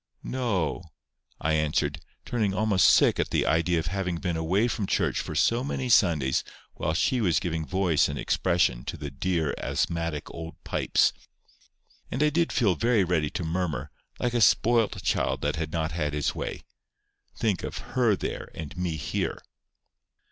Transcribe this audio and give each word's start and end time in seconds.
"No," 0.23 0.81
I 1.39 1.53
answered, 1.53 2.01
turning 2.25 2.55
almost 2.55 2.89
sick 2.89 3.19
at 3.19 3.29
the 3.29 3.45
idea 3.45 3.77
of 3.77 3.85
having 3.85 4.15
been 4.17 4.35
away 4.35 4.67
from 4.67 4.87
church 4.87 5.19
for 5.19 5.35
so 5.35 5.63
many 5.63 5.89
Sundays 5.89 6.43
while 6.73 6.95
she 6.95 7.21
was 7.21 7.39
giving 7.39 7.67
voice 7.67 8.09
and 8.09 8.17
expression 8.17 8.83
to 8.85 8.97
the 8.97 9.11
dear 9.11 9.53
asthmatic 9.59 10.27
old 10.33 10.55
pipes. 10.63 11.13
And 12.09 12.23
I 12.23 12.31
did 12.31 12.51
feel 12.51 12.73
very 12.73 13.03
ready 13.03 13.29
to 13.29 13.43
murmur, 13.43 13.91
like 14.19 14.33
a 14.33 14.41
spoilt 14.41 15.03
child 15.03 15.41
that 15.41 15.57
had 15.57 15.71
not 15.71 15.91
had 15.91 16.13
his 16.13 16.33
way. 16.33 16.63
Think 17.37 17.61
of 17.61 17.77
HER 17.93 18.15
there, 18.15 18.49
and 18.55 18.75
me 18.75 18.95
here! 18.97 19.39